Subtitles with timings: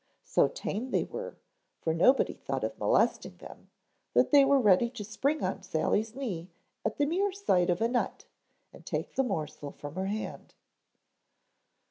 [0.23, 1.37] So tame they were,
[1.79, 3.69] for nobody thought of molesting them,
[4.15, 6.49] that they were ready to spring on Sally's knee
[6.83, 8.25] at the mere sight of a nut
[8.73, 10.55] and take the morsel from her hand.